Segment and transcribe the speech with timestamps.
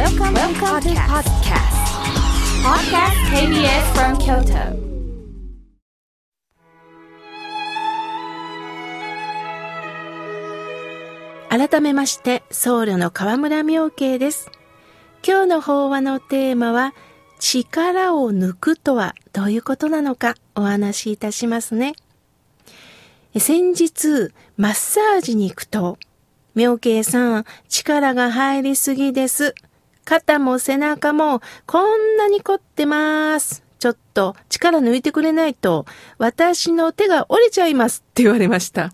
[0.00, 1.76] Welcome, Welcome to podcast.
[2.64, 4.72] Podcast KBS from Kyoto.
[11.50, 14.50] 改めまして僧侶の河村明慶です
[15.22, 16.94] 今日の法話のテーマは
[17.38, 21.92] 力を抜くとはどういうことなのかお話しいたしますね
[23.38, 25.98] 先日マッサージに行くと
[26.54, 29.54] 明慶さん力が入りすぎです
[30.04, 35.86] 肩も背中もこんなに凝ってますちょっと力抜いてくれないと
[36.18, 38.92] 私の手が折れちゃいますって言われました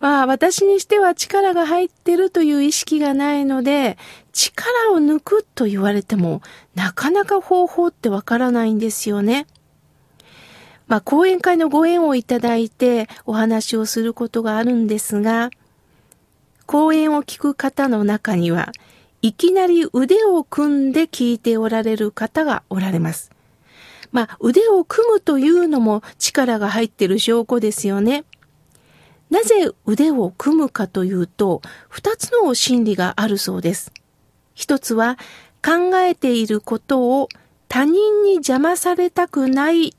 [0.00, 3.96] まあ、私にしては力が入ってるという意識がないので、
[4.34, 6.42] 力を抜くと言われても、
[6.74, 9.46] なかなか方法ってわからないんですよね。
[10.88, 15.48] まあ、講演会のご縁をいただいてお話をすることがあるんですが、
[16.66, 18.72] 講演を聞く方の中には、
[19.24, 23.30] いきなり腕を組んで聞いておられる方がおられます。
[24.12, 28.26] まあ、腕を組むというのも力が入ってる証拠ですよね。
[29.30, 33.92] なぜ腕を組むかというと、二つの心理があるそうです。
[34.52, 35.16] 一つは、
[35.64, 37.30] 考えていることを
[37.68, 39.96] 他人に邪魔されたくない。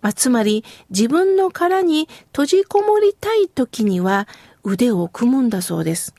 [0.00, 4.26] まあ、つまり、自分の殻に閉じこもりたい時には
[4.64, 6.14] 腕を組むんだそうです。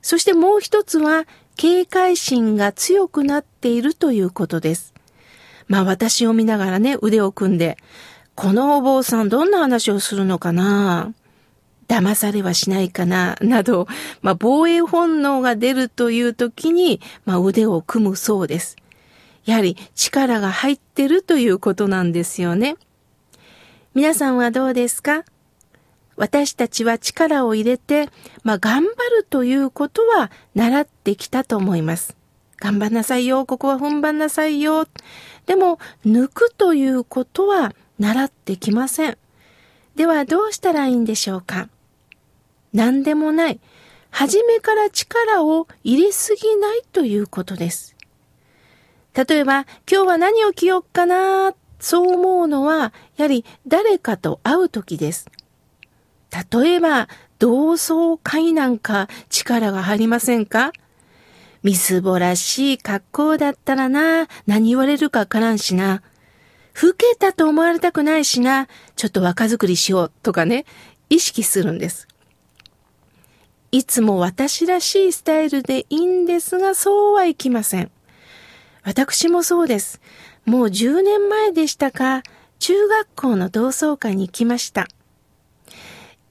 [0.00, 1.26] そしてもう一つは、
[1.58, 4.94] 警戒心が強くなっているということです。
[5.66, 7.76] まあ私を見ながらね、腕を組んで、
[8.36, 11.12] このお坊さんどんな話をするのかな？
[11.88, 13.88] 騙されはしないかな、など、
[14.22, 18.76] まあ、防衛本能が出るという時に、まあ、腕を組むそうです。
[19.44, 22.76] やはり力が入ってるということなんですよね。
[23.94, 25.24] 皆さんはどうですか？
[26.18, 28.10] 私たちは力を入れて、
[28.42, 32.16] まあ、頑張るということは習ってきたと思います。
[32.56, 34.88] 頑張んなさいよ、ここは踏ん張んなさいよ。
[35.46, 39.18] でも、抜くということは習ってきません。
[39.94, 41.68] ではどうしたらいいんでしょうか
[42.72, 43.60] 何でもない。
[44.10, 47.94] 初めから力を入れすぎないということです。
[49.14, 55.28] 例えば、今日は何を着よっかな、そう思うのは、やはり誰かと会う時です。
[56.52, 57.08] 例えば、
[57.38, 60.72] 同窓会なんか力が入りませんか？
[61.62, 66.02] みすぼらしい格好だったらな、何言われるかわからんしな。
[66.80, 70.66] 老けたと思われたくないしな、ちょっと若作りしようとかね、
[71.10, 72.06] 意識するんです。
[73.72, 77.90] いつも私らしいスタイルでいいんですが、そうはいきません。
[78.84, 80.00] 私もそうです。
[80.44, 82.22] もう10年前でしたか、
[82.58, 84.88] 中学校の同窓会に行きました。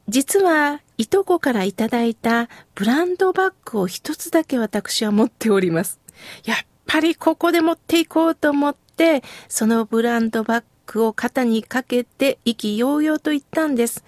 [0.07, 6.00] 実は、いとこからいただいたブランドバッグを一つだけ私は持っております。
[6.45, 14.03] やっぱりここで持っていこうと思って、そのブランドバッグを肩にかけて意気揚々と言ったんです。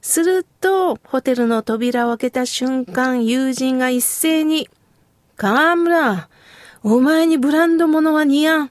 [0.00, 4.68] すると、ホテルの扉を開けた瞬間、友人が一斉に、
[5.36, 6.28] 河村、
[6.82, 8.70] お前にブランド物は似合ん。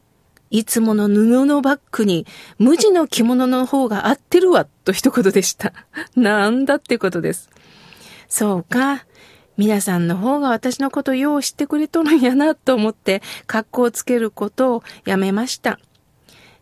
[0.53, 2.27] いつもの布のバッグに
[2.59, 5.73] 無地の着物の方が合ってるわ、と一言でした。
[6.15, 7.49] なんだってことです。
[8.29, 9.03] そうか。
[9.57, 15.79] 皆さんの方が私のことよう知ってくれとるんやなと思って格好をつけることをやめました。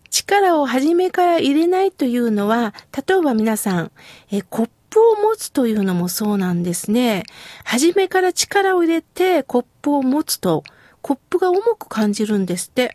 [0.09, 3.91] 力を初めから入れないというのは、例えば皆さん、
[4.31, 7.23] えコップを持つというのもそうなんですね。
[7.65, 10.63] 初めから力を入れてコップを持つと、
[11.01, 12.93] コップが重く感じるんですって。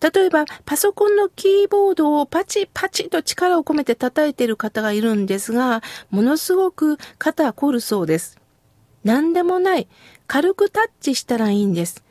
[0.00, 8.38] 例えば、パソコンのキーボードをパチパチと力を込めて叩いている方がいるんですが、ものすごく肩凝るそうです。
[9.04, 9.88] 何でもない。
[10.26, 12.04] 軽くタッチしたらいいんです。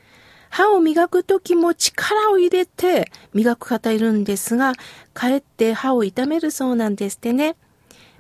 [0.49, 4.73] 歯を磨くときも力を入れて磨く方いるんですが、
[5.13, 7.55] かえって歯を痛めるそうなんですってね。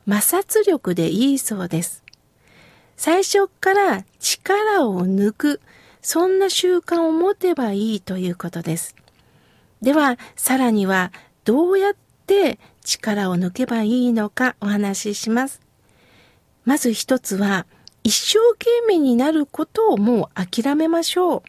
[0.09, 2.03] 摩擦力でいいそうです。
[2.95, 5.61] 最初から力を抜く、
[6.01, 8.95] そんな習慣を持てばいいということです。
[9.81, 11.11] では、さらには
[11.45, 11.93] どうやっ
[12.25, 15.61] て力を抜けばいいのかお話しします。
[16.65, 17.65] まず一つは、
[18.03, 21.41] 一生懸命になることをもう諦めましょう。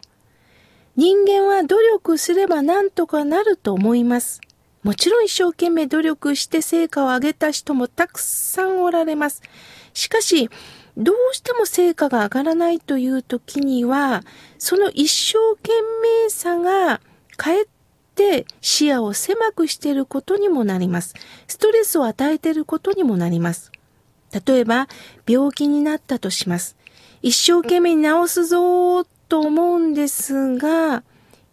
[0.97, 4.41] 人間は努力すれば何とかなると思います。
[4.83, 9.43] もちろん一生懸命努力して成果を上げた人もたくさんおられます。
[9.95, 10.51] しかし、
[10.97, 14.25] どうしても成果が上がらないという時には、
[14.59, 15.73] その一生懸
[16.03, 17.01] 命さが
[17.37, 17.67] かえっ
[18.29, 21.15] て視野を狭くしていることにもなります。
[21.47, 23.73] ストレスを与えていることにもなります。
[24.47, 24.89] 例えば、
[25.27, 26.77] 病気になったとします。
[27.23, 31.03] 一生懸命治すぞと思うんですが、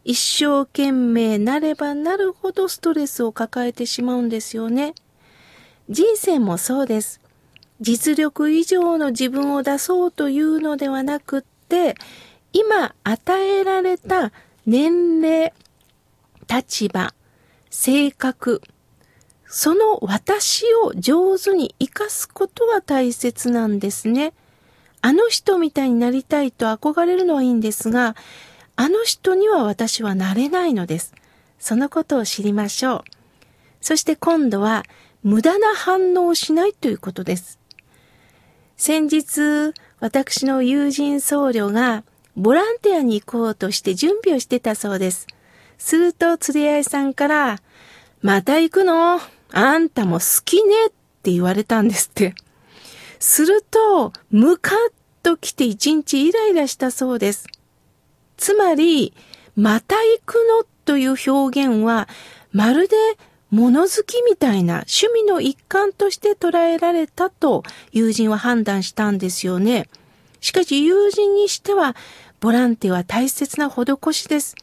[0.04, 4.94] 一生懸命なればなるほどストレスを抱えてしまうんですよね。
[5.90, 7.22] 人生もそうです。
[7.80, 11.96] 実力以上の自分を出そうというのではなくって、
[12.54, 14.32] 今与えられた
[14.66, 15.54] 年齢、
[16.50, 17.14] 立場、
[17.70, 18.62] 性格、
[19.48, 24.34] その私を上手に活かすことは大切なんですね。
[25.02, 28.16] あの人みたいになりたいと憧れるのはいいんですが、
[28.76, 31.14] あの人には私はなれないのです。
[31.60, 33.04] そのことを知りましょう。
[33.82, 34.84] そして今度は
[35.24, 37.60] 無駄な反応をしないということです。
[38.78, 42.04] 先日、私の友人僧侶が
[42.36, 45.28] ボランティアに行こうとして準備をしてたそうです。
[45.86, 47.60] すると釣り合いさんから、
[48.24, 49.22] また行くの？
[49.52, 50.90] あんたも好きねっ
[51.22, 52.34] て言われたんですって。
[53.20, 54.78] すると、ムカッ
[55.22, 57.46] と来て一日イライラしたそうです。
[58.36, 59.14] つまり、
[59.56, 60.66] また行くの？
[60.86, 62.10] という表現は、
[62.52, 62.96] まるで
[63.52, 67.62] 物好きみたいな趣味の一環として捉えられたと
[67.92, 69.88] 友人は判断したんですよね。
[70.42, 71.96] しかし友人にしては、
[72.40, 74.56] ボランティアは大切な施しです。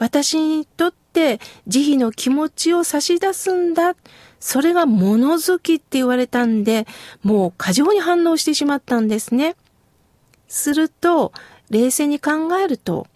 [0.00, 3.94] 私にとって慈悲の気持ちを差し出すんだ。
[4.40, 6.86] それが物好きって言われたんで、
[7.22, 9.56] もう過剰に反応してしまったんですね。
[10.48, 11.32] すると、
[11.68, 13.08] 冷静に考えると、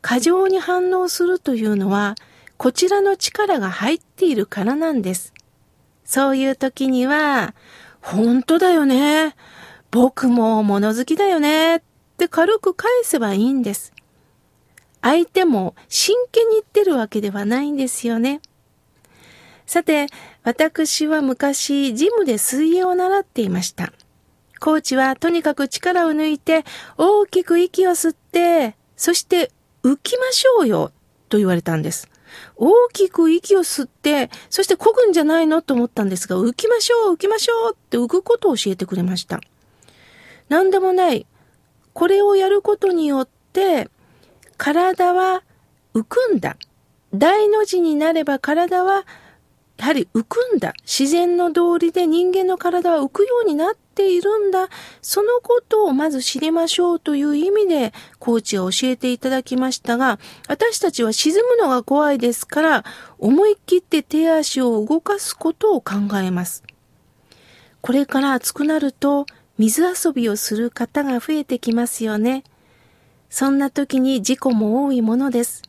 [0.00, 2.14] 過剰に反応するというのは、
[2.56, 5.34] こちらの力が入っているからなんです。
[6.06, 7.54] そういう時には、
[8.00, 9.36] 本当だよね。
[9.90, 11.76] 僕も物好きだよね。
[11.76, 11.82] っ
[12.16, 13.92] て軽く返せばいいんです。
[15.02, 18.40] 相手も真剣に言ってるわけではないんですよね。
[19.66, 20.06] さて、
[20.42, 23.92] 私は昔ジムで水泳を習っていました。
[24.60, 26.64] コーチはとにかく力を抜いて
[26.96, 29.50] 大きく息を吸って、そして
[29.82, 30.92] 浮きましょうよ
[31.28, 32.08] と言われたんです。
[32.56, 39.40] 大きく息を吸って、そして漕ぐんじゃないのと思ったんですが、浮きましょう、浮きましょうって浮くことを教えてくれました。
[40.48, 41.26] 何でもない。
[41.92, 43.88] これをやることによって、
[44.62, 45.42] 体は
[45.92, 46.56] 浮くんだ。
[47.12, 49.04] 大の字になれば体は
[49.76, 50.72] やはり浮くんだ。
[50.82, 54.68] 自然の道理で人間の体は浮くようになっているんだ。
[55.00, 62.84] そのことをまず知りましょうという意味でコーチが教えていただきましたが、私たちは沈むのが怖いですから、
[63.18, 66.62] 思い切って手足を動かすことを考えます。
[67.80, 69.26] これから暑くなると
[69.58, 72.44] 水遊びをする方が増えてきますよね。
[73.32, 75.62] そんな時に事故も多いものです。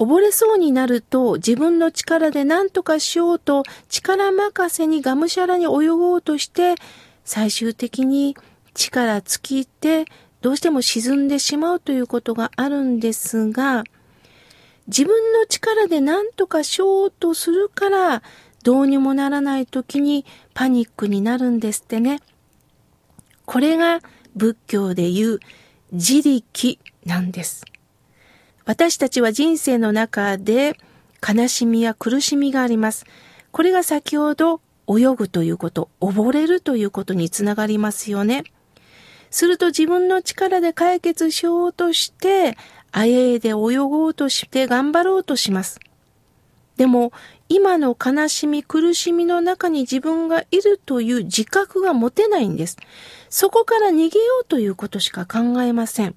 [0.00, 6.74] 溺れそうになると自分の力で何とかしようと力任せにがむしゃらに泳ごうとして
[7.24, 8.36] 最終的に
[8.74, 10.06] 力尽きて
[10.40, 13.84] どうしても沈んでしまうということがあるんですが
[14.88, 18.22] 自分の力で何とかしようとするから
[18.64, 22.20] どうにもならない時にパニックになるんですってね。
[23.46, 24.00] これが
[24.34, 25.40] 仏教で言う
[25.94, 27.64] 自力なんです。
[28.64, 30.76] 私たちは人生の中で
[31.26, 33.06] 悲しみや苦しみがあります。
[33.52, 38.42] これが先ほど泳ぐということ、溺れるということにつながりますよね。
[39.30, 42.56] すると自分の力で解決しようとして、
[42.90, 45.78] あえいで泳ごうとして頑張ろうとします。
[46.76, 47.12] でも、
[47.48, 52.78] 今の悲しみ、苦しみの中に自分がいるという自覚が持てないんです。
[53.36, 56.14] そこから逃げようということしか考えません。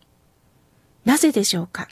[1.03, 1.87] なぜでしょうか？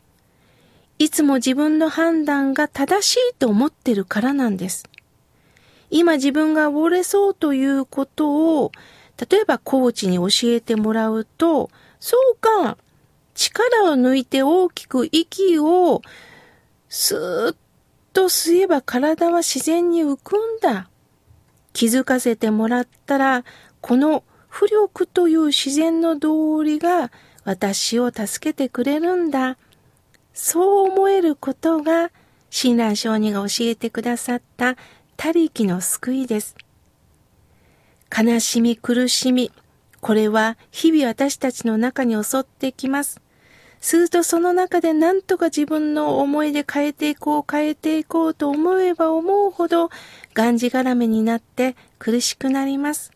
[0.99, 4.83] いつも自分の判断が正しいと思ってるからなんです。
[5.89, 8.71] 今自分が溺れそうということを、
[9.17, 12.77] 例えばコーチに教えてもらうと、そうか、
[13.33, 16.03] 力を抜いて大きく息を
[16.87, 17.55] スーッ
[18.13, 20.87] と吸えば体は自然に浮くんだ。
[21.73, 23.43] 気づかせてもらったら、
[23.81, 24.23] この
[24.55, 27.11] 浮力という自然の道理が
[27.43, 29.57] 私を助けてくれるんだ。
[30.33, 32.09] そう思えることが、
[32.49, 34.77] 親鸞上人が教えてくださった
[35.17, 36.55] 他力の救いです。
[38.17, 39.51] 悲しみ、苦しみ、
[39.99, 43.19] これは日々私たちの中に襲ってきます。
[43.81, 49.89] するとその中で何とか自分の思いで変えていこう、変えていこうと思えば思うほど、
[50.33, 53.11] がんじがらめになって苦しくなります。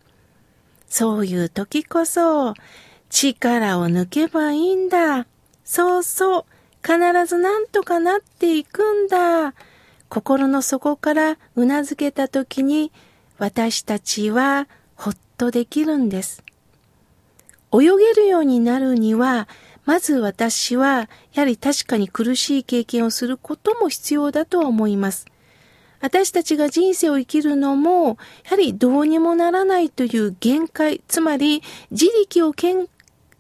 [0.89, 2.53] そういう時こそ、
[3.09, 5.25] 力を抜けばいいんだ。
[5.63, 6.45] そうそう。
[6.81, 9.53] 必ず何とかなっていくんだ。
[10.09, 12.91] 心の底からうなずけた時に
[13.37, 16.43] 私たちはほっとできるんです。
[17.71, 19.47] 泳げるようになるには、
[19.85, 25.25] まず私は、やはり確かに苦しい経験をすることも必要だと思います。
[26.01, 32.87] 私たちが人生を生きるのも、やはりどうにもならないという限界、つまり自力をけん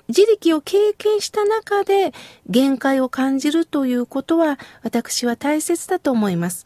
[0.09, 2.13] 自力を経験した中で
[2.47, 6.65] 限界を感じるということは私は大切だと思います。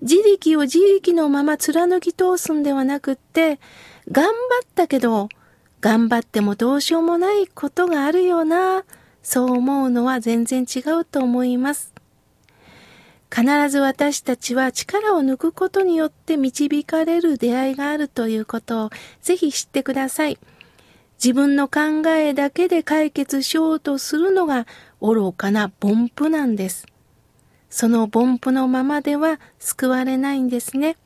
[0.00, 3.58] 自力を自力のまま貫き通すんではなくって、
[4.10, 5.28] 頑張ったけど、
[5.80, 8.84] 頑張ってもどうしようもないことがあるよな、
[9.22, 11.95] そう思うのは全然違うと思います。
[13.34, 18.90] 必ず私たちは力を抜くことによって導かれる出会いがあるということを
[19.20, 20.38] ぜひ知ってください。
[21.22, 24.66] 自分の考えだけで解決しようとするのが
[25.00, 26.86] 愚かな凡夫なんです。
[27.70, 30.96] その凡夫のままでは救われないんですね。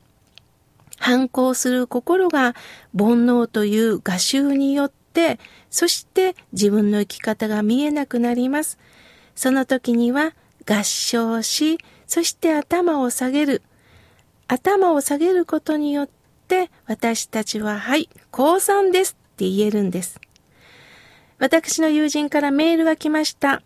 [0.97, 2.53] 反抗する心が
[2.95, 8.77] 煩悩という画集によって、そして自分の生き方が見えなくなります。
[9.33, 10.33] その時には
[10.69, 11.79] 合唱し、
[12.11, 13.61] そして頭を下げる。
[14.49, 16.09] 頭を下げることによっ
[16.49, 20.19] て私たちは、はい、降参ですって言えるんです。
[21.39, 23.63] 私の友人からメールが来ました。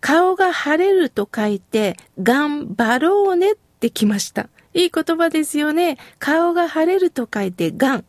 [0.00, 4.48] 顔が晴れると書いて、頑張ろうねって来ました。
[4.72, 5.98] いい言葉ですよね。
[6.20, 8.04] 顔が晴れると書いて、がん、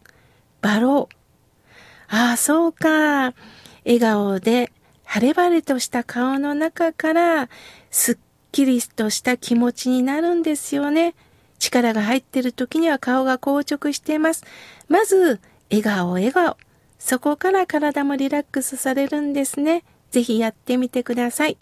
[0.62, 2.16] バロー。
[2.16, 3.34] ああ、そうか。
[3.84, 4.72] 笑顔で、
[5.04, 7.50] 晴れ晴れとした顔の中から、
[7.90, 8.18] すっ
[8.58, 11.14] きりとした気持ちになるんですよね。
[11.60, 14.44] 力が入ってる時には顔が硬直しています。
[14.88, 16.58] まず、笑顔、笑顔。
[16.98, 19.84] そこから体もリラックスされるんですね。
[20.10, 21.58] ぜひやってみてください。